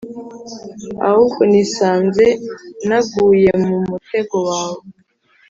[1.09, 2.25] Ahbw nisanze
[2.87, 4.79] naguyemumutegowawe